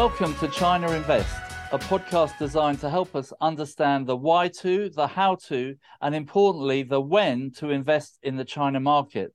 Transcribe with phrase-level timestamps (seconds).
[0.00, 1.36] Welcome to China Invest,
[1.72, 6.82] a podcast designed to help us understand the why to, the how to, and importantly,
[6.84, 9.34] the when to invest in the China market.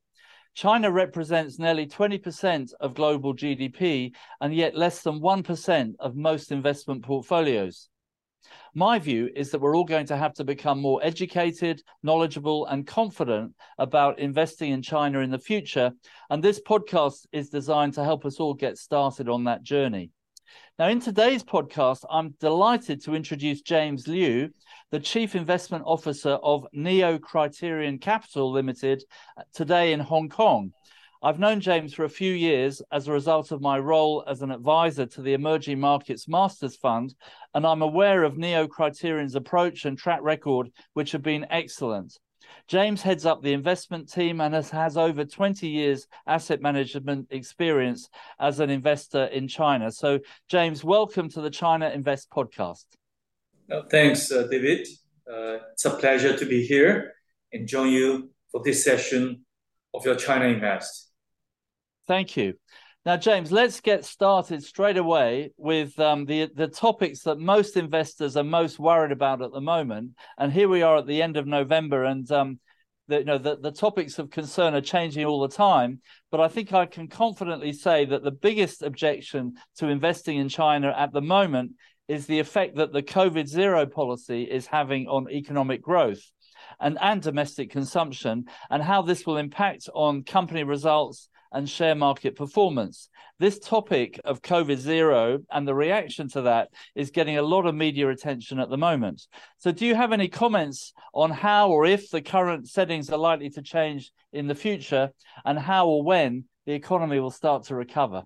[0.55, 7.04] China represents nearly 20% of global GDP and yet less than 1% of most investment
[7.04, 7.88] portfolios.
[8.73, 12.88] My view is that we're all going to have to become more educated, knowledgeable, and
[12.88, 15.91] confident about investing in China in the future.
[16.32, 20.09] And this podcast is designed to help us all get started on that journey.
[20.77, 24.49] Now, in today's podcast, I'm delighted to introduce James Liu,
[24.91, 29.01] the Chief Investment Officer of Neo Criterion Capital Limited,
[29.53, 30.73] today in Hong Kong.
[31.23, 34.51] I've known James for a few years as a result of my role as an
[34.51, 37.15] advisor to the Emerging Markets Masters Fund,
[37.53, 42.20] and I'm aware of Neo Criterion's approach and track record, which have been excellent.
[42.67, 48.10] James heads up the investment team and has, has over 20 years asset management experience
[48.40, 49.91] as an investor in China.
[49.91, 52.85] So, James, welcome to the China Invest podcast.
[53.71, 54.88] Uh, thanks, uh, David.
[55.29, 57.13] Uh, it's a pleasure to be here
[57.51, 59.46] and join you for this session
[59.93, 61.12] of your China Invest.
[62.07, 62.55] Thank you.
[63.05, 68.35] Now, James, let's get started straight away with um, the the topics that most investors
[68.35, 70.13] are most worried about at the moment.
[70.39, 72.59] And here we are at the end of November, and um,
[73.07, 76.01] the, you know the, the topics of concern are changing all the time.
[76.31, 80.91] But I think I can confidently say that the biggest objection to investing in China
[80.97, 81.73] at the moment
[82.07, 86.23] is the effect that the COVID zero policy is having on economic growth
[86.79, 92.35] and, and domestic consumption, and how this will impact on company results and share market
[92.35, 93.09] performance.
[93.39, 97.73] This topic of COVID zero and the reaction to that is getting a lot of
[97.73, 99.25] media attention at the moment.
[99.57, 103.50] So, do you have any comments on how or if the current settings are likely
[103.51, 105.11] to change in the future
[105.45, 108.23] and how or when the economy will start to recover?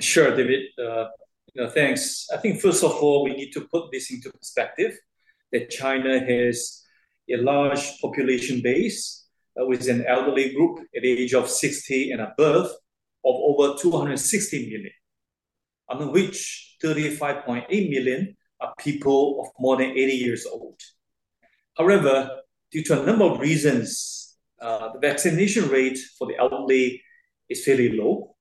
[0.00, 0.62] Sure, David.
[0.78, 1.06] Uh,
[1.54, 2.26] you know, thanks.
[2.32, 4.98] I think, first of all, we need to put this into perspective
[5.52, 6.82] that China has
[7.30, 9.23] a large population base
[9.56, 14.90] with an elderly group at the age of 60 and above of over 260 million,
[15.88, 20.80] among which 35.8 million are people of more than 80 years old.
[21.76, 22.30] However,
[22.70, 27.02] due to a number of reasons, uh, the vaccination rate for the elderly
[27.48, 28.36] is fairly low,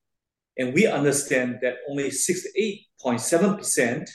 [0.58, 4.10] and we understand that only 68.7%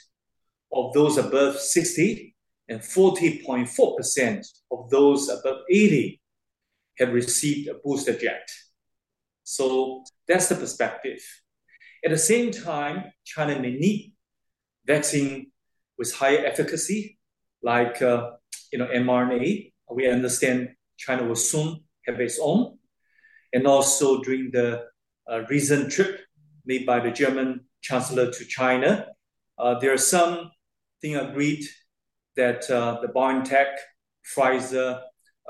[0.72, 2.34] of those above 60
[2.68, 6.20] and 40.4% of those above 80
[6.98, 8.40] have received a booster jab.
[9.44, 11.20] So that's the perspective.
[12.04, 14.12] At the same time, China may need
[14.86, 15.50] vaccine
[15.96, 17.18] with higher efficacy,
[17.62, 18.30] like uh,
[18.72, 19.72] you know mRNA.
[19.90, 22.78] We understand China will soon have its own,
[23.52, 24.84] and also during the
[25.30, 26.20] uh, recent trip
[26.64, 29.06] made by the German Chancellor to China,
[29.58, 30.50] uh, there are some
[31.00, 31.64] things agreed
[32.36, 33.74] that uh, the BioNTech,
[34.36, 35.00] Pfizer,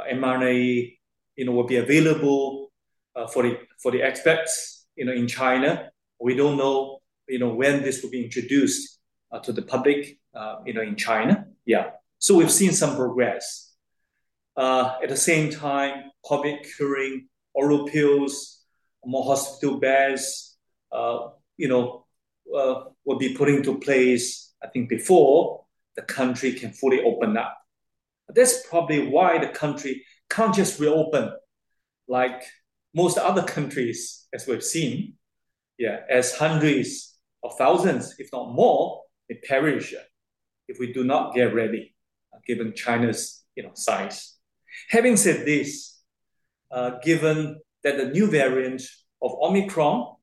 [0.01, 0.98] uh, mRNA
[1.39, 2.73] you know, will be available
[3.15, 5.89] uh, for the for the expats, you know, in China.
[6.21, 8.99] We don't know, you know, when this will be introduced
[9.31, 11.47] uh, to the public, uh, you know, in China.
[11.65, 11.91] Yeah.
[12.19, 13.73] So we've seen some progress.
[14.57, 18.65] Uh, at the same time, COVID curing, oral pills,
[19.05, 20.57] more hospital beds,
[20.91, 22.05] uh, you know,
[22.47, 24.53] will be put into place.
[24.61, 27.57] I think before the country can fully open up.
[28.29, 31.33] That's probably why the country can't just reopen
[32.07, 32.43] like
[32.95, 35.15] most other countries, as we've seen.
[35.79, 39.95] Yeah, as hundreds of thousands, if not more, may perish
[40.67, 41.95] if we do not get ready,
[42.35, 44.37] uh, given China's you know size.
[44.91, 46.01] Having said this,
[46.71, 48.83] uh, given that the new variant
[49.23, 50.17] of Omicron,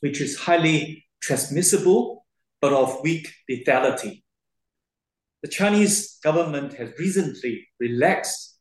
[0.00, 2.24] which is highly transmissible
[2.60, 4.22] but of weak lethality,
[5.42, 8.51] the Chinese government has recently relaxed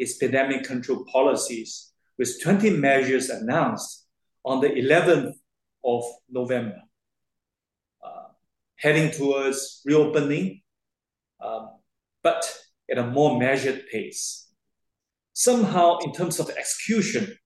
[0.00, 4.06] its pandemic control policies, with 20 measures announced
[4.44, 5.34] on the 11th
[5.84, 6.80] of November,
[8.04, 8.28] uh,
[8.76, 10.62] heading towards reopening,
[11.44, 11.68] um,
[12.22, 12.42] but
[12.90, 14.48] at a more measured pace.
[15.34, 17.36] Somehow, in terms of execution,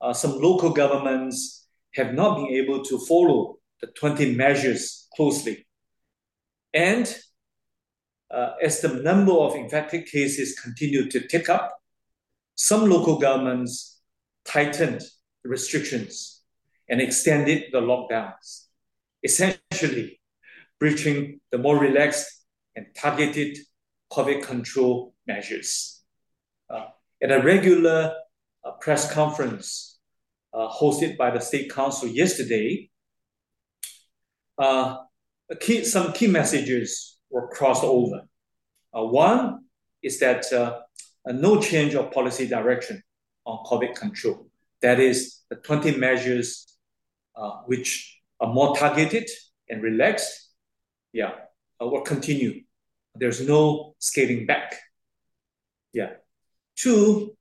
[0.00, 5.66] uh, some local governments have not been able to follow the 20 measures closely.
[6.72, 7.12] And
[8.62, 11.78] as the number of infected cases continued to tick up,
[12.54, 14.00] some local governments
[14.44, 15.02] tightened
[15.42, 16.42] the restrictions
[16.88, 18.66] and extended the lockdowns,
[19.22, 20.20] essentially
[20.78, 22.44] breaching the more relaxed
[22.76, 23.58] and targeted
[24.12, 26.02] COVID control measures.
[26.68, 26.86] Uh,
[27.22, 28.14] at a regular
[28.64, 29.98] uh, press conference
[30.52, 32.90] uh, hosted by the State Council yesterday,
[34.58, 34.98] uh,
[35.60, 38.22] key, some key messages were crossed over.
[38.96, 39.64] Uh, one
[40.02, 40.80] is that uh,
[41.26, 43.02] no change of policy direction
[43.44, 44.46] on COVID control.
[44.82, 46.66] That is, the 20 measures
[47.34, 49.28] uh, which are more targeted
[49.68, 50.50] and relaxed,
[51.12, 51.32] yeah,
[51.80, 52.62] uh, will continue.
[53.14, 54.78] There's no scaling back.
[55.92, 56.10] Yeah.
[56.76, 57.36] Two,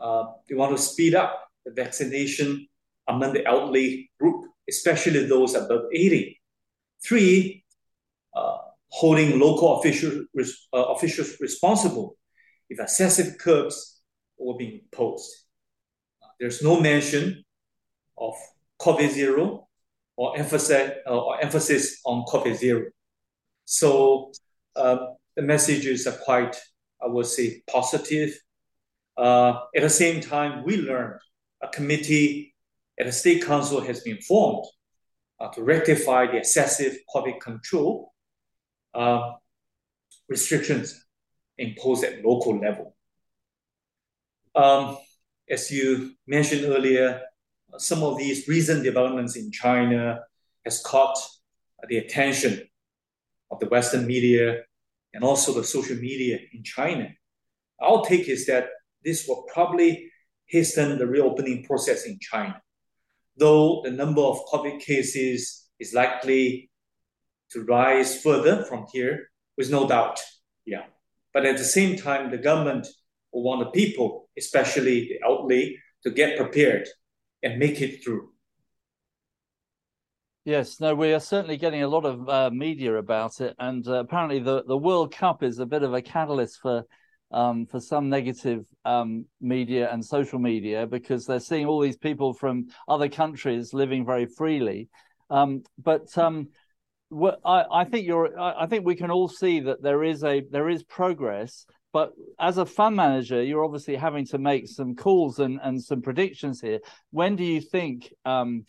[0.00, 2.66] they want to speed up the vaccination
[3.08, 6.40] among the elderly group, especially those above 80.
[7.04, 7.64] Three,
[8.34, 8.58] uh,
[8.90, 10.26] holding local officials,
[10.72, 12.16] uh, officials responsible
[12.68, 14.00] if excessive curbs
[14.38, 15.30] were being imposed.
[16.22, 17.44] Uh, there's no mention
[18.18, 18.34] of
[18.80, 19.68] COVID zero
[20.16, 22.86] or emphasis, uh, or emphasis on COVID zero.
[23.64, 24.32] So
[24.76, 26.56] um, the messages are quite,
[27.02, 28.38] I would say, positive.
[29.16, 31.20] Uh, at the same time, we learned
[31.62, 32.54] a committee
[32.98, 34.66] at the State Council has been formed
[35.38, 38.09] uh, to rectify the excessive COVID control
[38.94, 39.32] uh,
[40.28, 41.04] restrictions
[41.58, 42.94] imposed at local level.
[44.54, 44.98] Um,
[45.48, 47.20] as you mentioned earlier,
[47.78, 50.20] some of these recent developments in China
[50.64, 51.18] has caught
[51.88, 52.62] the attention
[53.50, 54.62] of the Western media
[55.12, 57.08] and also the social media in China.
[57.80, 58.68] Our take is that
[59.04, 60.10] this will probably
[60.46, 62.60] hasten the reopening process in China,
[63.36, 66.69] though the number of COVID cases is likely
[67.52, 70.20] to rise further from here, with no doubt.
[70.64, 70.84] Yeah.
[71.32, 72.86] But at the same time, the government
[73.32, 76.88] will want the people, especially the elderly, to get prepared
[77.42, 78.30] and make it through.
[80.44, 83.96] Yes, no, we are certainly getting a lot of uh, media about it, and uh,
[83.96, 86.84] apparently the, the World Cup is a bit of a catalyst for
[87.32, 92.34] um, for some negative um, media and social media because they're seeing all these people
[92.34, 94.88] from other countries living very freely.
[95.28, 96.16] Um, but
[97.12, 98.38] um, I, I, think you're.
[98.38, 102.58] I think we can all see that there is a there is progress, but as
[102.58, 106.80] a fund manager, you're obviously having to make some calls and, and some predictions here.
[107.10, 108.64] When do you think um,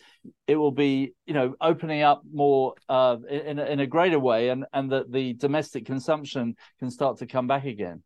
[0.48, 4.66] it will be, you know, opening up more uh, in, in a greater way, and
[4.74, 8.02] and that the domestic consumption can start to come back again?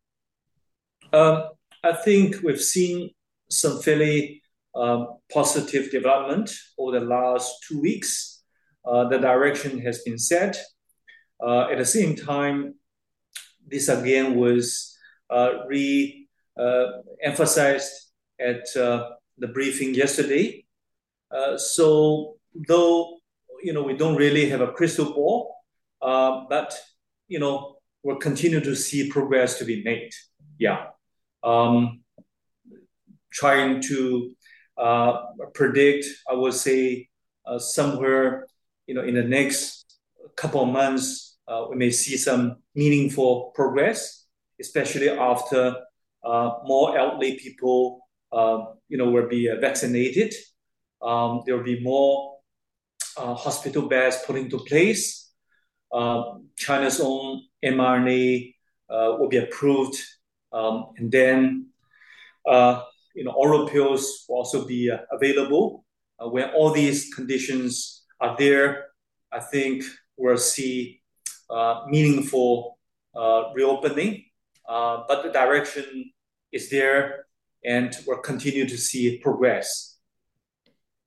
[1.12, 1.44] Um,
[1.82, 3.10] I think we've seen
[3.48, 4.42] some fairly
[4.74, 8.35] um, positive development over the last two weeks.
[8.86, 10.56] Uh, the direction has been set.
[11.44, 12.76] Uh, at the same time,
[13.66, 14.96] this again was
[15.28, 17.90] uh, re-emphasized
[18.40, 20.64] at uh, the briefing yesterday.
[21.56, 22.36] So
[22.68, 23.18] though
[23.62, 25.56] you know we don't really have a crystal ball,
[26.00, 26.78] but
[27.28, 30.10] you know we'll continue to see progress to be made.
[30.58, 30.86] Yeah,
[31.42, 32.02] um,
[33.32, 34.36] trying to
[34.78, 35.22] uh,
[35.54, 37.08] predict, I would say,
[37.46, 38.46] uh, somewhere,
[38.86, 39.84] you know, in the next
[40.36, 44.26] couple of months, uh, we may see some meaningful progress
[44.60, 45.76] especially after
[46.24, 50.34] uh, more elderly people, uh, you know, will be uh, vaccinated.
[51.02, 52.38] Um, there will be more
[53.16, 55.30] uh, hospital beds put into place.
[55.92, 58.54] Um, China's own mRNA
[58.90, 59.96] uh, will be approved,
[60.52, 61.66] um, and then
[63.14, 65.84] you know oral pills will also be available.
[66.18, 68.04] when all these conditions
[68.38, 68.86] there,
[69.32, 69.84] I think
[70.16, 71.02] we'll see
[71.88, 72.78] meaningful
[73.54, 74.26] reopening
[74.68, 76.12] uh, but the direction
[76.52, 77.26] is there,
[77.64, 79.98] and we'll continue to see progress.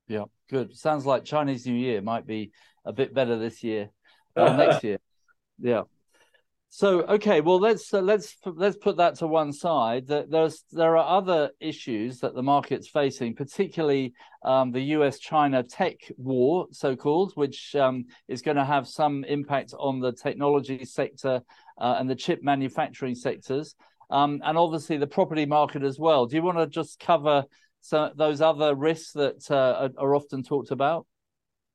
[0.08, 0.76] Yeah, good.
[0.76, 2.52] Sounds like Chinese New Year might be
[2.86, 3.90] a bit better this year,
[4.36, 5.00] uh, next year.
[5.60, 5.84] Yeah.
[6.72, 10.06] So okay, well let's uh, let's let's put that to one side.
[10.08, 14.14] There's there are other issues that the market's facing, particularly
[14.46, 20.00] um, the U.S.-China tech war, so-called, which um, is going to have some impact on
[20.00, 21.42] the technology sector
[21.80, 23.76] uh, and the chip manufacturing sectors,
[24.12, 26.28] um, and obviously the property market as well.
[26.28, 27.46] Do you want to just cover
[27.82, 31.08] some, those other risks that uh, are, often talked about?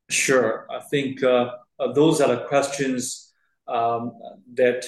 [0.09, 0.67] Sure.
[0.71, 3.24] I think uh, uh, those are the questions
[3.67, 4.13] um,
[4.53, 4.85] that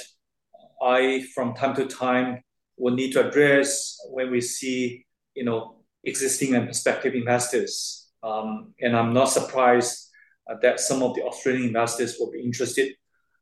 [0.82, 2.44] I, from time to time,
[2.78, 8.08] will need to address when we see, you know, existing and prospective investors.
[8.24, 10.10] Um, and I'm not surprised
[10.50, 12.94] uh, that some of the Australian investors will be interested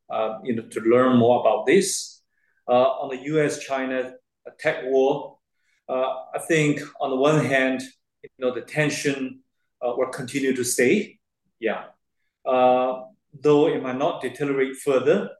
[0.08, 2.22] uh, you know, to learn more about this.
[2.68, 4.12] Uh, on the U.S.-China
[4.58, 5.38] tech war,
[5.88, 7.82] uh, I think on the one hand,
[8.22, 9.40] you know, the tension
[9.82, 11.18] will continue to stay.
[11.60, 11.84] Yeah.
[13.42, 15.30] Though it might not deteriorate further,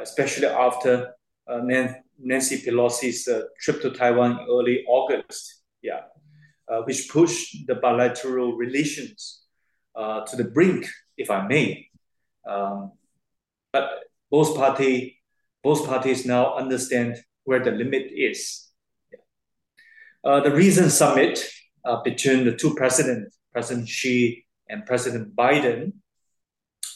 [0.00, 1.14] especially after
[1.48, 3.28] Nancy Pelosi's
[3.60, 5.62] trip to Taiwan in early August.
[5.82, 6.02] Yeah.
[6.84, 9.42] which pushed the bilateral relations
[9.96, 11.88] to the brink, if I may.
[12.48, 12.92] Um,
[13.72, 13.90] but
[14.30, 15.20] both party,
[15.62, 18.68] both parties now understand where the limit is.
[20.24, 21.44] Uh, the recent summit
[21.84, 25.92] uh, between the two presidents, President Xi and President Biden,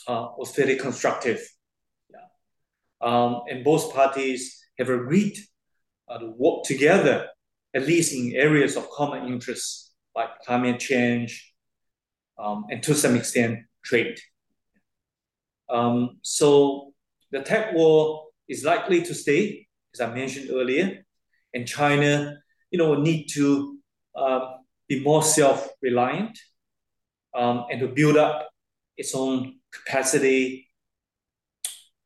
[0.06, 1.40] uh, was very constructive.
[2.10, 2.26] Yeah.
[3.00, 5.36] Um, and both parties have agreed
[6.08, 7.28] uh, to work together,
[7.74, 11.54] at least in areas of common interest like climate change
[12.38, 14.18] um, and to some extent trade.
[15.68, 16.92] Um, so
[17.30, 21.04] the tech war is likely to stay, as I mentioned earlier,
[21.52, 22.36] and China,
[22.70, 23.78] you know, need to
[24.14, 24.42] um,
[24.88, 26.38] be more self-reliant
[27.34, 28.48] um, and to build up
[28.96, 30.68] its own capacity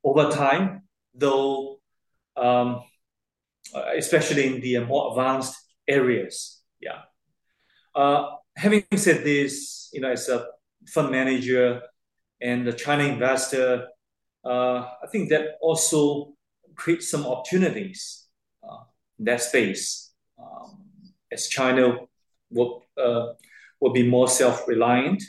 [0.02, 0.82] over time,
[1.14, 1.80] though,
[2.36, 2.82] um,
[3.96, 5.54] especially in the more advanced
[5.86, 6.62] areas.
[6.80, 7.02] Yeah.
[7.94, 10.46] Uh, having said this, you know, as a
[10.88, 11.82] fund manager
[12.40, 13.88] and a China investor,
[14.44, 16.32] uh, I think that also
[16.74, 18.26] creates some opportunities
[18.62, 18.84] uh,
[19.18, 20.84] in that space um,
[21.30, 21.98] as China
[22.50, 23.32] will, uh,
[23.80, 25.22] will be more self-reliant.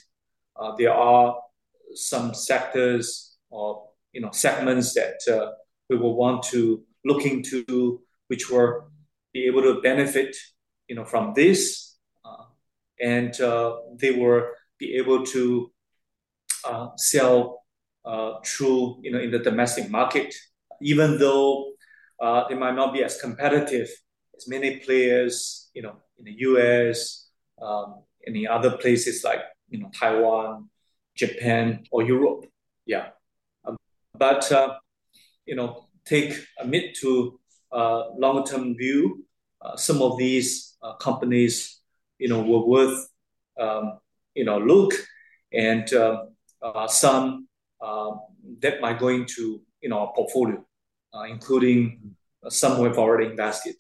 [0.56, 1.36] Uh, there are
[1.96, 5.52] some sectors or you know segments that uh,
[5.90, 8.90] we will want to look into, which will
[9.34, 10.36] be able to benefit
[10.88, 12.46] you know from this, uh,
[13.00, 13.34] and
[14.00, 14.44] they will
[14.78, 15.72] be able to
[16.98, 17.62] sell
[18.06, 20.34] uh, through you know in the domestic market,
[20.82, 21.74] even though
[22.20, 23.90] uh, they might not be as competitive
[24.36, 27.30] as many players you know in the U.S.
[27.62, 30.70] Um, in other places like you know Taiwan,
[31.22, 32.46] Japan, or Europe.
[32.86, 33.10] Yeah,
[33.66, 33.78] um,
[34.18, 34.80] but uh,
[35.46, 35.70] you know
[36.06, 37.40] take a mid to
[37.72, 39.26] uh, longer term view.
[39.62, 41.82] Uh, some of these uh, companies,
[42.18, 43.08] you know, were worth
[43.60, 44.00] um,
[44.34, 44.94] you know look,
[45.54, 46.26] and uh,
[46.62, 47.48] uh, some
[47.82, 48.12] uh,
[48.60, 50.66] that might go into you know our portfolio,
[51.30, 52.16] including
[52.50, 53.76] some we've already invested.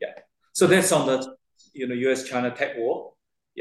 [0.00, 0.14] Yeah.
[0.52, 1.36] So that's on the
[1.74, 2.24] you know U.S.
[2.24, 3.12] China tech war.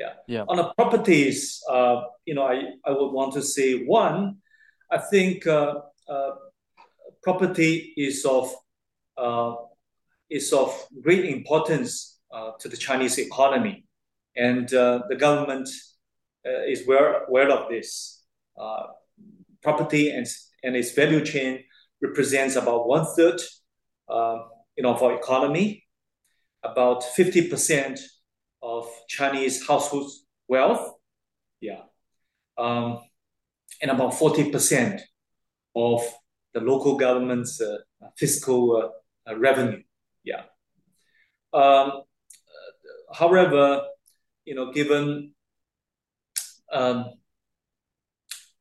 [0.01, 0.13] Yeah.
[0.27, 0.45] Yeah.
[0.47, 1.37] On the properties,
[1.75, 2.55] uh, you know, I,
[2.89, 4.19] I would want to say one,
[4.95, 5.73] I think uh,
[6.13, 6.31] uh,
[7.21, 8.45] property is of
[9.23, 9.53] uh,
[10.29, 10.69] is of
[11.05, 13.75] great importance uh, to the Chinese economy,
[14.35, 15.67] and uh, the government
[16.73, 17.87] is aware, aware of this
[19.61, 20.27] property and,
[20.63, 21.63] and its value chain
[22.01, 23.39] represents about one third,
[24.07, 24.37] uh,
[24.75, 25.83] you know, of our economy.
[26.63, 27.99] About fifty percent
[28.67, 30.11] of Chinese household
[30.49, 30.93] wealth,
[31.61, 31.83] yeah,
[32.57, 32.99] um,
[33.81, 35.01] and about forty percent
[35.75, 36.01] of
[36.53, 37.77] the local government's uh,
[38.17, 38.91] fiscal
[39.29, 39.81] uh, revenue,
[40.23, 40.43] yeah.
[41.53, 42.03] Um,
[43.13, 43.83] however,
[44.43, 45.33] you know, given
[46.73, 47.13] um,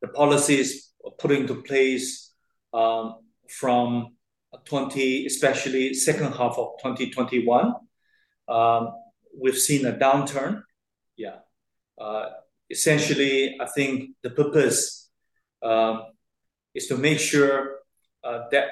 [0.01, 2.33] the policies put into place
[2.73, 3.17] um,
[3.49, 4.17] from
[4.65, 7.75] 20, especially second half of 2021.
[9.39, 10.63] We've seen a downturn.
[11.17, 11.37] Yeah.
[11.99, 12.27] Uh,
[12.71, 15.11] essentially, I think the purpose
[15.63, 16.05] um,
[16.75, 17.79] is to make sure
[18.25, 18.69] uh, that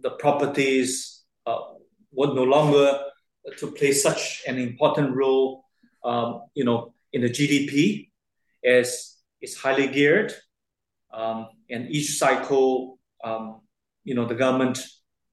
[0.00, 1.58] the properties uh,
[2.12, 3.00] would no longer
[3.58, 5.64] to play such an important role,
[6.04, 8.10] um, you know, in the GDP
[8.64, 10.34] as it's highly geared
[11.12, 13.60] um, and each cycle, um,
[14.04, 14.78] you know, the government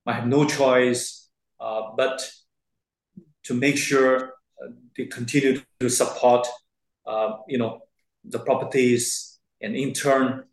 [0.06, 1.30] might have no choice
[1.60, 2.30] uh, but
[3.44, 4.34] to make sure
[4.98, 6.48] they continue to support,
[7.06, 7.82] uh, you know,
[8.24, 10.46] the properties and in turn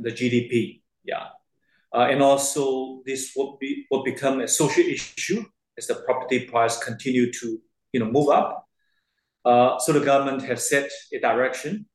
[0.00, 0.82] the GDP.
[1.04, 1.26] Yeah,
[1.92, 5.44] uh, and also this will be will become a social issue
[5.78, 7.58] as the property price continue to
[7.92, 8.66] you know move up.
[9.44, 11.86] Uh, so the government has set a direction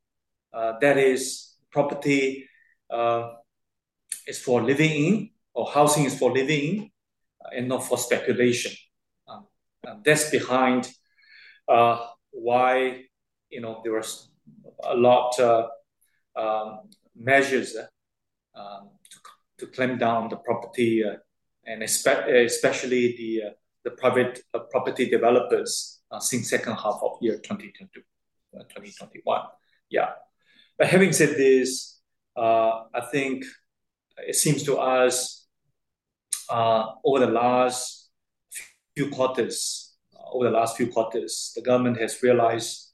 [0.53, 2.48] uh, that is property
[2.89, 3.34] uh,
[4.27, 6.91] is for living in, or housing is for living in,
[7.44, 8.72] uh, and not for speculation.
[10.03, 10.91] That's behind
[12.31, 13.03] why
[13.49, 14.29] you know there was
[14.83, 15.67] a lot uh,
[16.35, 16.79] um,
[17.15, 21.15] measures uh, um, to, to clamp down the property uh,
[21.65, 23.41] and especially the
[23.83, 28.01] the private property developers since second half of year 2022,
[28.53, 29.41] 2021.
[29.89, 30.09] Yeah,
[30.77, 31.99] but having said this,
[32.35, 33.45] uh, I think
[34.17, 35.47] it seems to us
[36.49, 38.09] uh, over the last
[38.95, 39.88] few quarters, uh,
[40.31, 42.91] over the last few quarters, the government has realized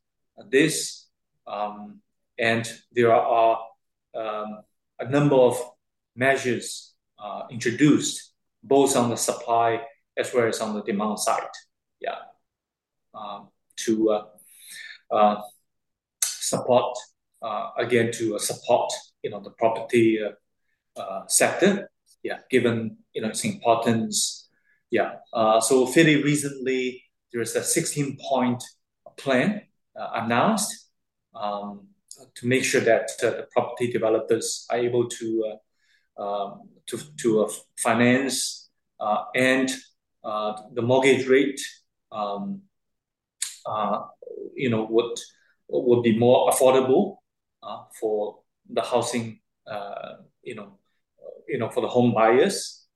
[0.50, 1.08] this,
[1.48, 2.00] um,
[2.38, 3.60] and there are
[4.16, 4.62] um,
[5.00, 5.58] a number of
[6.16, 9.82] measures uh, introduced, both on the supply
[10.18, 11.44] as well as on the demand side.
[12.00, 12.18] Yeah,
[13.14, 14.26] um, to uh,
[15.12, 15.42] uh,
[16.24, 16.98] support
[17.78, 20.20] again to support you know the property
[20.98, 21.90] uh, sector.
[22.24, 24.50] Yeah, given you know its importance.
[24.92, 25.16] Yeah,
[25.62, 27.05] so fairly recently
[27.36, 28.64] there is a 16-point
[29.18, 29.62] plan
[29.94, 30.88] announced
[31.36, 31.88] um,
[32.34, 35.58] to make sure that the property developers are able to
[36.18, 38.70] um, to to finance
[39.36, 39.70] and
[40.74, 41.60] the mortgage rate
[42.16, 42.62] um,
[43.66, 44.04] uh,
[44.56, 45.20] you know, would
[45.68, 47.18] would be more affordable
[47.64, 48.40] uh, for
[48.70, 50.14] the housing, uh,
[50.44, 50.78] you know,
[51.48, 52.88] you know, for the home buyers.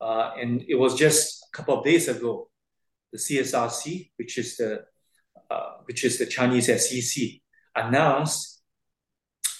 [0.00, 2.47] and it was just a couple of days ago,
[3.12, 4.84] the CSRC, which is the
[5.84, 7.40] which is the Chinese SEC,
[7.74, 8.58] announced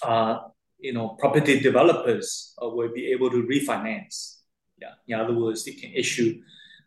[0.03, 0.37] uh,
[0.79, 4.37] you know, property developers uh, will be able to refinance.
[4.79, 6.41] Yeah, in other words, they can issue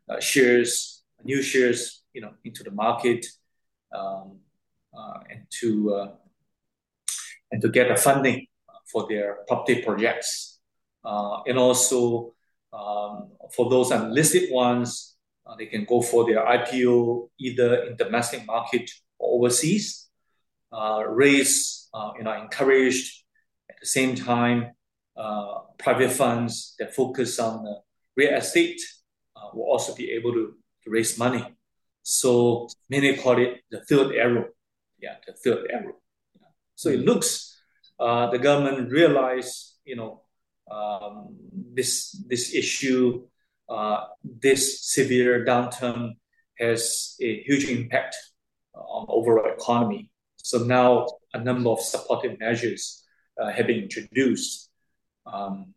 [0.09, 3.27] uh, shares, new shares, you know, into the market
[3.95, 4.39] um,
[4.97, 6.13] uh, and to uh,
[7.51, 8.47] and to get the funding
[8.91, 10.59] for their property projects.
[11.05, 12.33] Uh, and also
[12.73, 15.12] um, for those unlisted ones,
[15.47, 20.09] Uh, they can go for their IPO either in domestic market or overseas.
[20.73, 23.25] Uh, raise, uh, you know, encouraged
[23.69, 24.73] at the same time,
[25.79, 27.67] private funds that focus on
[28.17, 28.81] real estate
[29.53, 31.45] will also be able to, to raise money
[32.03, 34.47] so many call it the third arrow.
[35.01, 35.95] Yeah, the third arrow.
[36.35, 36.49] Yeah.
[36.75, 37.61] So it looks
[37.99, 40.23] uh, the government realized, you know,
[40.71, 43.27] um, this this issue,
[43.69, 46.13] uh, this severe downturn
[46.59, 48.17] has a huge impact
[48.75, 50.11] on the overall economy.
[50.37, 53.05] So now a number of supportive measures
[53.41, 54.71] uh, have been introduced.
[55.27, 55.75] Um,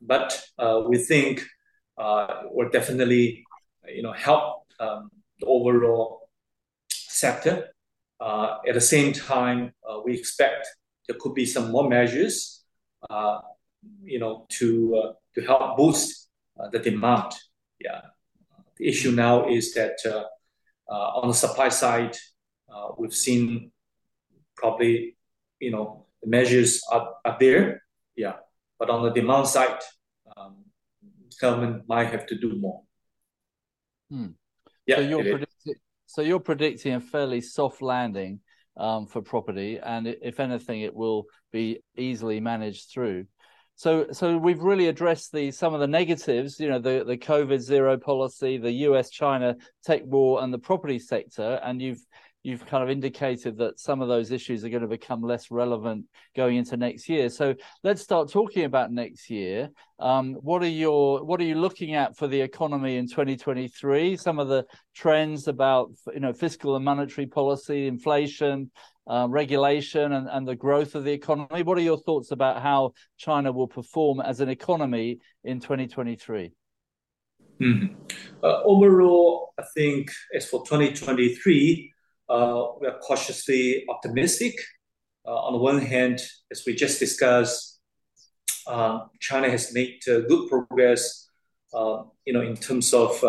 [0.00, 1.44] but uh, we think
[1.98, 3.44] uh, will definitely,
[3.88, 6.28] you know, help um, the overall
[6.90, 7.68] sector.
[8.20, 10.66] Uh, at the same time, uh, we expect
[11.06, 12.64] there could be some more measures,
[14.02, 16.28] you know, to to help boost
[16.72, 17.32] the demand.
[17.80, 18.00] Yeah.
[18.78, 19.98] The issue now is that
[20.88, 22.16] on the supply side,
[22.98, 23.72] we've seen
[24.56, 25.16] probably,
[25.60, 27.82] you know, the measures are, are there.
[28.16, 28.36] Yeah.
[28.78, 29.80] But on the demand side,
[30.36, 30.64] um,
[31.40, 32.82] government might have to do more.
[34.10, 34.28] Hmm.
[34.86, 35.74] Yeah, so you're predicting.
[36.06, 38.40] So you're predicting a fairly soft landing
[38.76, 43.26] um, for property, and if anything, it will be easily managed through.
[43.78, 46.58] So, so we've really addressed the some of the negatives.
[46.58, 49.10] You know, the the COVID zero policy, the U.S.
[49.10, 51.60] China tech war, and the property sector.
[51.62, 52.04] And you've
[52.46, 56.04] you've kind of indicated that some of those issues are going to become less relevant
[56.36, 57.28] going into next year.
[57.28, 59.68] So let's start talking about next year.
[59.98, 64.16] Um, what are your what are you looking at for the economy in 2023?
[64.16, 68.70] Some of the trends about you know fiscal and monetary policy, inflation,
[69.08, 71.64] uh, regulation, and, and the growth of the economy.
[71.64, 76.52] What are your thoughts about how China will perform as an economy in 2023?
[77.60, 77.94] Mm-hmm.
[78.44, 81.95] Uh, overall, I think as for 2023, uh,
[82.28, 84.58] Uh, we are cautiously optimistic.
[85.24, 87.80] Uh, on the one hand, as we just discussed,
[88.66, 91.28] uh, China has made uh, good progress,
[91.72, 93.22] uh, you know, in terms of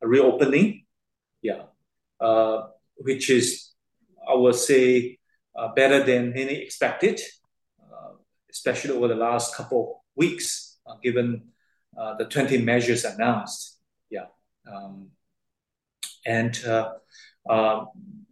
[0.00, 0.84] reopening.
[1.42, 1.62] Yeah.
[2.96, 3.72] Which is,
[4.28, 5.18] I would say,
[5.76, 7.20] better than many expected,
[8.50, 11.42] especially over the last couple of weeks, given
[12.18, 13.78] the 20 measures announced.
[14.10, 14.26] Yeah.
[14.66, 15.10] Um,
[16.24, 16.54] and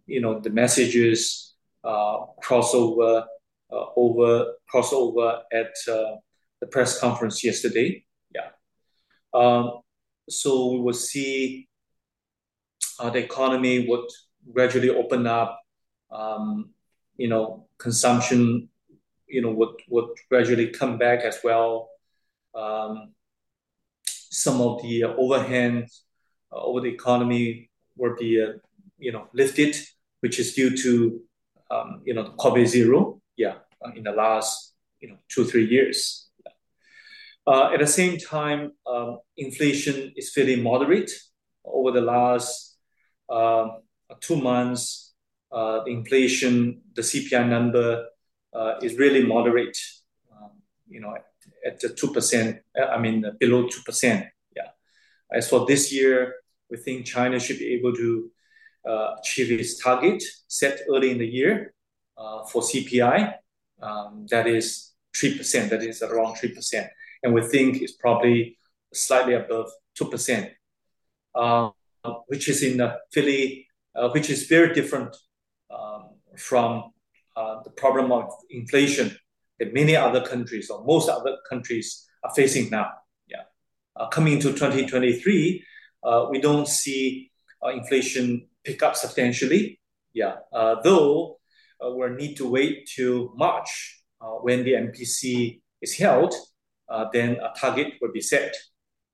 [0.05, 3.25] you know the messages uh, crossover
[3.71, 6.15] uh, over crossover at uh,
[6.59, 8.05] the press conference yesterday.
[8.33, 8.49] Yeah,
[9.33, 9.81] um,
[10.29, 11.67] so we will see
[12.99, 14.09] uh, the economy would
[14.51, 15.59] gradually open up.
[16.11, 16.69] Um,
[17.17, 18.69] you know, consumption,
[19.27, 21.89] you know, would would gradually come back as well.
[22.55, 23.13] Um,
[24.05, 25.87] some of the overhand
[26.51, 28.53] uh, over the economy will be uh,
[28.97, 29.75] you know lifted,
[30.23, 31.19] which is due to
[31.69, 33.55] um, you know COVID zero, yeah,
[33.85, 36.29] uh, in the last you know two three years.
[37.45, 41.11] Uh, at the same time, um, inflation is fairly moderate
[41.65, 42.77] over the last
[43.29, 43.67] uh,
[44.21, 45.13] two months.
[45.51, 48.05] Uh, the inflation, the CPI number,
[48.53, 49.77] uh, is really moderate.
[50.31, 50.51] Um,
[50.87, 51.13] you know,
[51.67, 52.59] at the two percent.
[52.73, 54.27] I mean, below two percent.
[54.55, 54.69] Yeah.
[55.29, 56.35] As for this year,
[56.69, 58.31] we think China should be able to
[58.85, 61.73] achieve its target set early in the year
[62.17, 63.33] uh, for CPI.
[63.81, 66.87] Um, that is 3%, that is around 3%.
[67.23, 68.57] And we think it's probably
[68.93, 70.51] slightly above 2%,
[71.35, 71.69] uh,
[72.27, 72.97] which is in a
[73.95, 75.15] uh, which is very different
[75.69, 76.91] um, from
[77.35, 79.15] uh, the problem of inflation
[79.59, 82.89] that many other countries or most other countries are facing now.
[83.27, 83.43] Yeah.
[84.11, 85.63] Coming to 2023,
[86.31, 87.31] we don't see
[87.71, 89.79] inflation pick up substantially.
[90.13, 90.35] Yeah.
[90.51, 91.39] Uh, though,
[91.83, 96.33] uh, we'll need to wait till March, uh, when the NPC is held,
[97.11, 98.55] then a target will be set.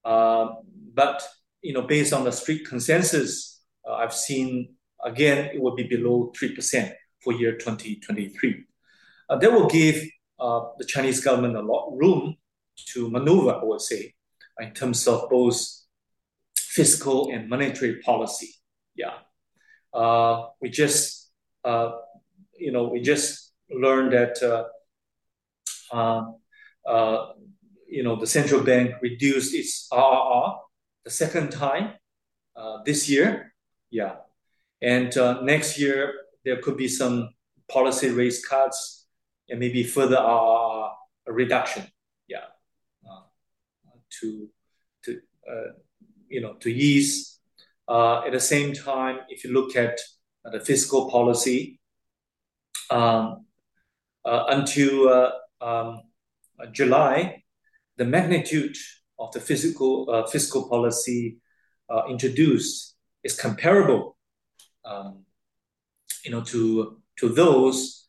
[0.06, 0.58] Um,
[0.94, 1.24] but,
[1.62, 6.94] you know, based on the street consensus, I've seen, again, it will be below 3%
[7.24, 8.66] for year 2023.
[9.30, 10.04] That will give
[10.38, 12.36] the Chinese government a lot room
[12.94, 14.14] to maneuver, I would say,
[14.60, 15.60] in terms of both
[16.56, 18.50] fiscal and monetary policy.
[18.96, 19.14] Yeah.
[19.94, 21.32] Uh, we just,
[21.64, 21.92] uh,
[22.58, 24.66] you know, we just learned that, uh,
[25.96, 26.36] um,
[27.88, 30.60] you know, the central bank reduced its RRR
[31.04, 31.96] the second time
[32.86, 33.54] this year.
[33.90, 34.18] Yeah.
[34.82, 36.14] And next year,
[36.46, 37.34] there could be some
[37.68, 39.08] policy rate cuts
[39.50, 40.92] and maybe further RRR
[41.28, 41.84] reduction.
[42.28, 42.46] Yeah.
[44.22, 44.50] To,
[46.28, 47.39] you know, to ease.
[47.90, 49.98] Uh, at the same time, if you look at
[50.52, 51.80] the fiscal policy,
[52.92, 53.46] um,
[54.24, 56.02] uh, until uh, um,
[56.72, 57.44] July,
[57.98, 58.78] the magnitude
[59.18, 61.38] of the fiscal policy
[62.08, 64.16] introduced is comparable,
[64.86, 65.26] um,
[66.24, 68.08] you know, to those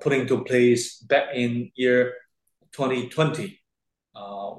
[0.00, 2.14] put into place back in year
[2.72, 3.58] 2020,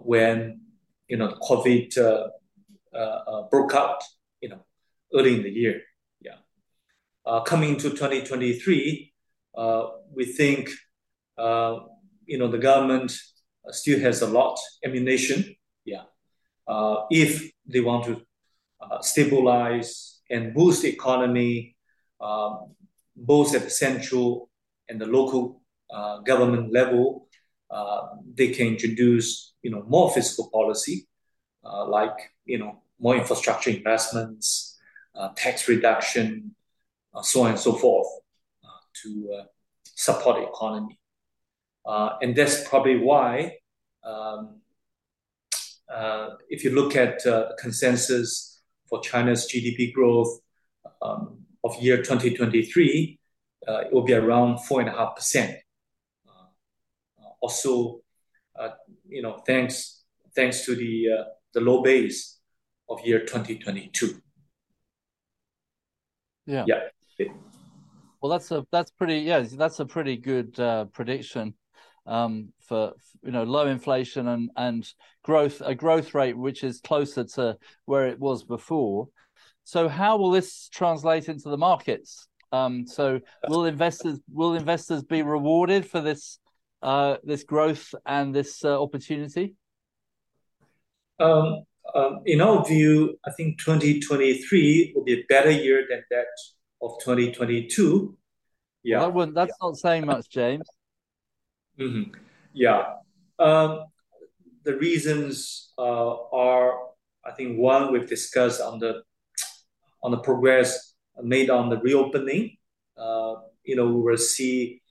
[0.03, 0.59] when,
[1.07, 1.93] you know, COVID
[2.97, 4.01] Uh, uh, broke out,
[4.41, 4.65] you know,
[5.13, 5.81] early in the year.
[6.19, 6.37] Yeah.
[7.27, 9.13] Uh, coming to 2023,
[10.15, 10.71] we think,
[12.25, 13.15] you know, the government
[13.69, 15.55] still has a lot ammunition.
[15.85, 16.05] Yeah.
[17.11, 18.25] If they want to
[19.01, 21.75] stabilize and boost the economy,
[22.19, 22.73] um,
[23.15, 24.49] both at the central
[24.89, 25.61] and the local
[26.25, 27.27] government level,
[28.33, 31.07] they can introduce, you know, more fiscal policy,
[31.63, 34.77] like, you know, more infrastructure investments,
[35.15, 36.55] uh, tax reduction,
[37.13, 38.07] uh, so on and so forth,
[38.63, 38.67] uh,
[39.03, 39.43] to
[39.83, 40.99] support the economy.
[42.21, 43.57] And that's probably why,
[44.03, 44.61] um,
[46.49, 47.21] if you look at
[47.59, 50.39] consensus for China's GDP growth
[51.01, 53.19] um, of year 2023,
[53.67, 55.57] it will be around 4.5%.
[57.41, 58.01] Also,
[59.07, 60.03] you know, thanks
[60.35, 62.36] to the low base
[62.89, 64.21] of year 2022.
[66.45, 66.65] Yeah.
[66.67, 67.27] Yeah.
[68.21, 71.53] Well, that's a that's pretty yeah that's a pretty good uh, prediction
[72.07, 74.87] um, for, you know, low inflation and and
[75.23, 79.09] growth, a growth rate which is closer to where it was before.
[79.65, 82.27] So how will this translate into the markets?
[82.53, 83.19] Um, so
[83.49, 86.39] will investors will investors be rewarded for this
[86.81, 89.55] uh, this growth and this uh, opportunity?
[91.95, 96.27] Um, in our view, I think 2023 will be a better year than that
[96.81, 98.17] of 2022.
[98.83, 99.09] Yeah.
[99.33, 100.67] That's not saying much, James.
[101.79, 102.13] Mm-hmm.
[102.53, 102.93] Yeah.
[103.39, 103.85] Um,
[104.63, 106.79] the reasons uh, are,
[107.25, 109.03] I think, one, we've discussed on the
[110.03, 112.57] on the progress made on the reopening.
[112.97, 114.81] Uh, you know, we will see,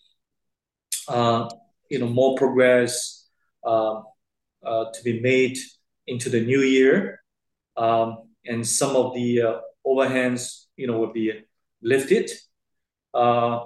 [1.09, 1.49] uh,
[1.91, 3.29] you know, more progress
[3.65, 5.59] to be made
[6.07, 7.23] into the new year.
[7.77, 11.33] Um, and some of the uh, overhangs, you know, will be
[11.83, 12.31] lifted.
[13.13, 13.65] Uh,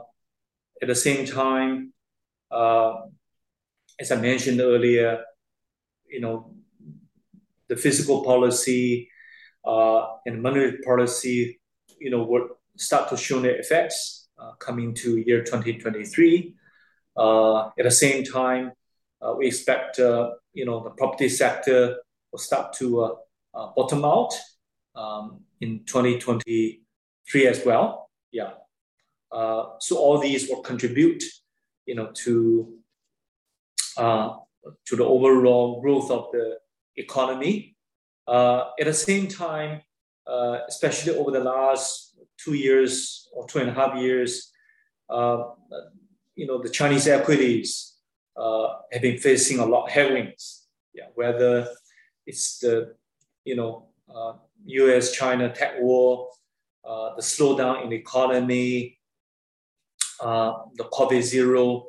[0.80, 1.92] at the same time,
[2.50, 2.94] uh,
[3.98, 5.22] as I mentioned earlier,
[6.08, 6.54] you know,
[7.68, 9.08] the fiscal policy
[9.64, 11.60] and monetary policy,
[11.98, 16.54] you know, will start to show their effects coming to year 2023.
[17.18, 18.72] At the same time,
[19.36, 21.96] we expect, you know, the property sector
[22.32, 23.16] will start to
[23.76, 24.32] bottom out
[24.94, 28.10] um, in 2023 as well.
[28.32, 28.50] Yeah.
[29.30, 31.22] Uh, so all these will contribute,
[31.86, 32.74] you know, to
[33.96, 34.34] uh,
[34.90, 36.58] the overall growth of the
[36.96, 37.76] economy.
[38.26, 39.82] Uh, at the same time,
[40.68, 44.52] especially over the last two years or two and a half years,
[45.10, 47.96] you know, the Chinese equities
[48.36, 50.68] have been facing a lot of headwinds.
[50.94, 51.06] Yeah.
[51.14, 51.68] Whether
[52.26, 52.94] it's the,
[53.44, 56.28] you know, uh, U.S.-China tech war,
[56.84, 58.98] uh, the slowdown in the economy,
[60.20, 61.86] uh, the COVID zero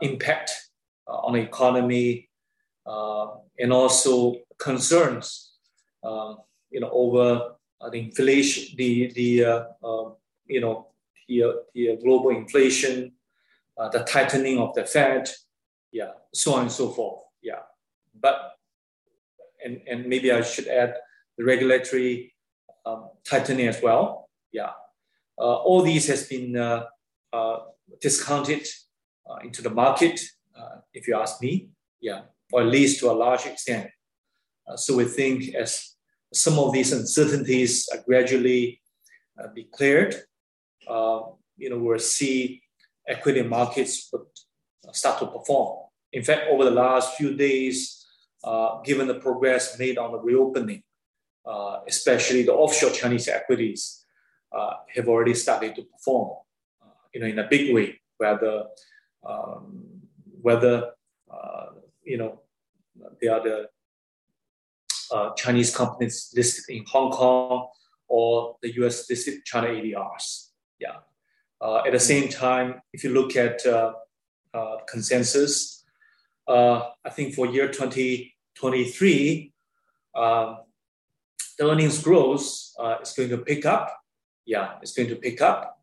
[0.00, 0.50] impact
[1.06, 2.28] on the economy,
[2.86, 5.52] and also concerns,
[6.02, 6.38] um,
[6.70, 7.54] you know, over
[7.90, 9.44] the inflation, the, the
[9.82, 10.14] um,
[10.46, 10.88] you know,
[11.28, 13.12] the global inflation,
[13.76, 15.28] the tightening of the Fed,
[15.90, 17.22] yeah, so on and so forth.
[17.42, 17.60] Yeah,
[18.18, 18.56] but
[19.64, 20.94] and and maybe I should add
[21.38, 22.34] the regulatory
[22.84, 24.28] um, tightening as well.
[24.52, 24.72] Yeah,
[25.38, 26.84] uh, all these has been uh,
[27.32, 27.58] uh,
[28.00, 28.66] discounted
[29.28, 30.20] uh, into the market,
[30.58, 31.68] uh, if you ask me.
[32.00, 32.22] Yeah,
[32.52, 33.90] or at least to a large extent.
[34.66, 35.94] Uh, so we think as
[36.32, 38.80] some of these uncertainties are gradually
[39.54, 40.14] be cleared,
[41.56, 42.62] you know, we'll see
[43.08, 44.26] equity markets would
[44.92, 45.86] start to perform.
[46.12, 48.01] In fact, over the last few days,
[48.84, 50.82] given the progress made on the reopening,
[51.46, 54.04] uh, especially the offshore Chinese equities
[54.52, 56.36] uh, have already started to perform,
[56.82, 58.00] uh, you know, in a big way.
[58.18, 58.64] Whether
[59.26, 59.84] um,
[60.40, 60.92] whether
[61.32, 61.66] uh,
[62.04, 62.40] you know
[63.20, 63.68] they are the
[65.10, 67.68] uh, Chinese companies listed in Hong Kong
[68.08, 69.08] or the U.S.
[69.08, 70.48] listed China ADRs.
[70.78, 70.98] Yeah.
[71.86, 73.62] at the same time, if you look at
[74.88, 75.84] consensus,
[76.48, 77.68] I think for year
[78.54, 79.52] 2023.
[80.14, 80.58] Um,
[81.58, 82.46] the earnings growth
[82.78, 83.96] uh, is going to pick up.
[84.44, 85.80] Yeah, it's going to pick up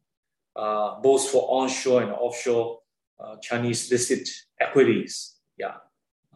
[0.55, 2.79] uh, both for onshore and offshore
[3.19, 4.27] uh, Chinese listed
[4.59, 5.35] equities.
[5.57, 5.75] Yeah,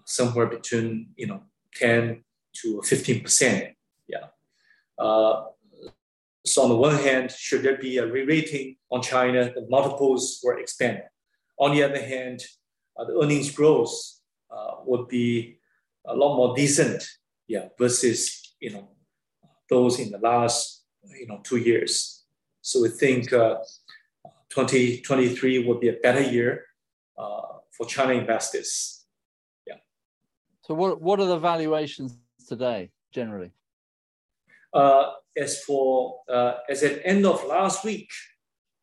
[0.06, 1.43] somewhere between you know
[1.76, 2.24] 10
[2.62, 3.76] to 15 percent.
[4.08, 4.28] Yeah.
[4.98, 5.46] Uh,
[6.46, 10.58] so on the one hand, should there be a re-rating on China, the multiples will
[10.58, 11.02] expand.
[11.58, 12.41] On the other hand,
[12.98, 13.93] uh, the earnings growth
[14.52, 15.58] uh, would be
[16.05, 17.03] a lot more decent.
[17.47, 18.89] Yeah, versus you know
[19.69, 20.85] those in the last
[21.19, 22.23] you know two years.
[22.61, 23.57] So we think uh,
[24.49, 26.65] 2023 will be a better year
[27.17, 29.05] uh, for China investors.
[29.67, 29.75] Yeah.
[30.61, 33.51] So what what are the valuations today generally?
[34.73, 38.09] Uh, as for uh, as at end of last week,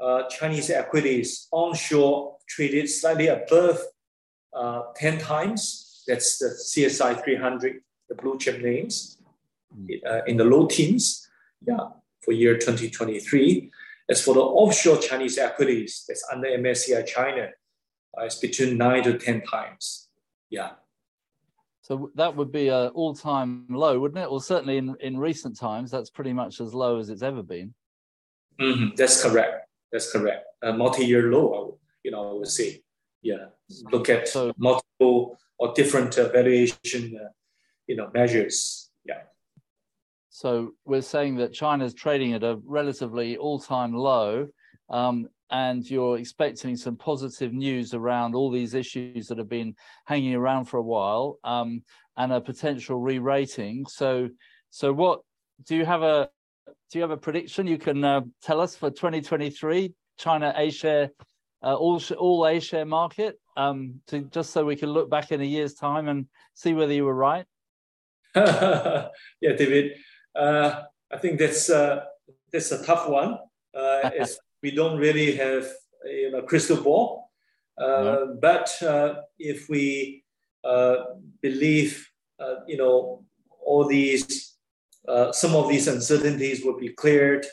[0.00, 3.78] uh, Chinese equities onshore traded slightly above
[4.52, 5.89] uh, 10 times.
[6.10, 9.18] That's the CSI 300, the blue chip names
[10.04, 11.28] uh, in the low teens,
[11.64, 13.70] yeah, for year 2023.
[14.10, 17.50] As for the offshore Chinese equities that's under MSCI China,
[18.18, 20.08] uh, it's between nine to 10 times.
[20.50, 20.70] Yeah.
[21.82, 24.28] So that would be an all-time low, wouldn't it?
[24.28, 27.72] Well, certainly in, in recent times, that's pretty much as low as it's ever been.
[28.60, 28.96] Mm-hmm.
[28.96, 29.68] That's correct.
[29.92, 30.44] That's correct.
[30.62, 32.82] A multi-year low, you know, I would say.
[33.22, 33.46] Yeah.
[33.92, 37.28] Look at so, multiple or different uh, valuation, uh,
[37.86, 38.90] you know, measures.
[39.04, 39.22] Yeah.
[40.30, 44.48] So we're saying that China's trading at a relatively all-time low,
[44.88, 49.74] um, and you're expecting some positive news around all these issues that have been
[50.06, 51.82] hanging around for a while, um,
[52.16, 53.84] and a potential re-rating.
[53.86, 54.30] So,
[54.70, 55.20] so what
[55.66, 56.30] do you have a
[56.90, 61.10] do you have a prediction you can uh, tell us for 2023 China A share,
[61.62, 65.40] uh, all all A share market, um, to just so we can look back in
[65.40, 67.46] a year's time and see whether you were right?
[68.36, 69.08] yeah,
[69.42, 69.96] David.
[70.34, 72.04] Uh, I think that's uh,
[72.52, 73.38] that's a tough one.
[73.74, 74.10] Uh,
[74.62, 75.68] we don't really have
[76.08, 77.30] a, a crystal ball.
[77.78, 78.38] Uh, no.
[78.40, 80.24] But uh, if we
[80.64, 80.96] uh,
[81.40, 82.06] believe,
[82.66, 83.24] you know,
[83.64, 84.56] all these,
[85.32, 87.46] some of these uncertainties will be cleared,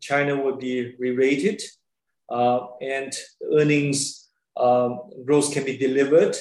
[0.00, 1.62] China will be re-rated,
[2.30, 3.12] and
[3.52, 6.36] earnings um, growth can be delivered,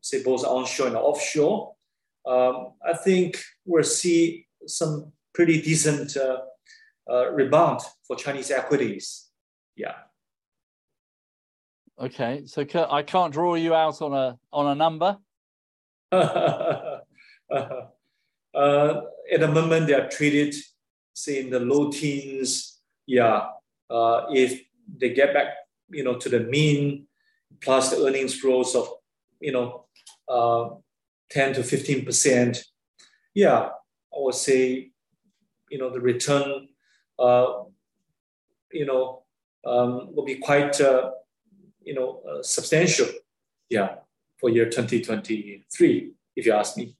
[0.00, 1.74] say both onshore and offshore.
[2.26, 6.38] Um, I think we'll see some pretty decent uh,
[7.10, 9.28] uh, rebound for Chinese equities.
[9.76, 9.94] Yeah.
[11.98, 15.18] Okay, so I can't draw you out on a on a number.
[16.12, 17.00] uh,
[18.52, 20.54] at the moment, they are traded,
[21.12, 22.80] say, in the low teens.
[23.06, 23.48] Yeah,
[23.90, 24.62] uh, if
[24.98, 25.48] they get back,
[25.90, 27.06] you know, to the mean
[27.60, 28.88] plus the earnings growth of,
[29.40, 29.86] you know,
[30.28, 30.70] uh,
[31.28, 32.64] ten to fifteen percent.
[33.34, 33.70] Yeah,
[34.12, 34.90] I would say,
[35.70, 36.68] you know, the return,
[37.18, 37.64] uh,
[38.72, 39.22] you know,
[39.64, 41.10] um, will be quite, uh,
[41.82, 43.06] you know, uh, substantial.
[43.68, 43.96] Yeah,
[44.38, 46.96] for year 2023, if you ask me.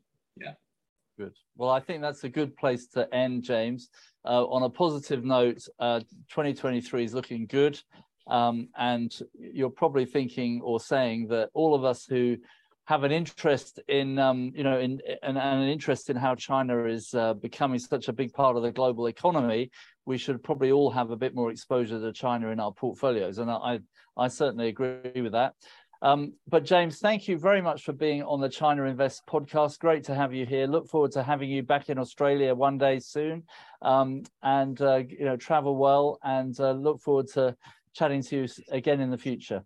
[1.20, 1.36] Good.
[1.54, 3.90] Well, I think that's a good place to end, James.
[4.24, 7.78] Uh, on a positive note, uh, 2023 is looking good.
[8.26, 12.38] Um, and you're probably thinking or saying that all of us who
[12.86, 17.12] have an interest in um, you know in and, an interest in how China is
[17.12, 19.70] uh, becoming such a big part of the global economy,
[20.06, 23.50] we should probably all have a bit more exposure to China in our portfolios, and
[23.50, 23.80] I
[24.16, 25.54] I certainly agree with that.
[26.02, 29.78] Um, but James, thank you very much for being on the China Invest podcast.
[29.78, 30.66] Great to have you here.
[30.66, 33.42] Look forward to having you back in Australia one day soon,
[33.82, 37.54] um, and uh, you know travel well, and uh, look forward to
[37.92, 39.62] chatting to you again in the future.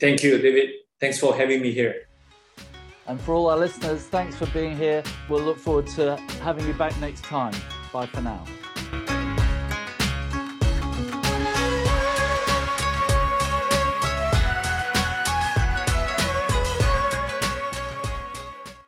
[0.00, 0.70] Thank you, David.
[1.00, 2.08] Thanks for having me here.
[3.06, 5.02] And for all our listeners, thanks for being here.
[5.28, 7.54] We'll look forward to having you back next time.
[7.92, 8.44] Bye for now.